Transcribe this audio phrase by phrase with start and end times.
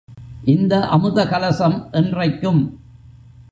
[0.43, 2.61] இந்த அமுதகலசம் என்றைக்கும்.